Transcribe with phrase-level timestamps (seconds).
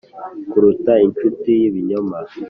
[0.49, 2.17] kuruta inshuti y'ibinyoma